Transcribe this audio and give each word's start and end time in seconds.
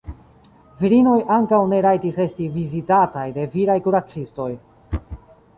Virinoj 0.79 1.17
ankaŭ 1.35 1.59
ne 1.75 1.83
rajtis 1.87 2.17
esti 2.25 2.49
vizitataj 2.57 3.29
de 3.39 3.47
viraj 3.59 3.79
kuracistoj. 3.89 4.51